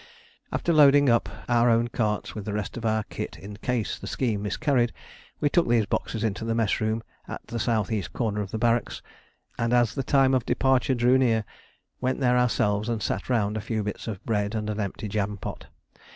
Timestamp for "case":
3.57-3.99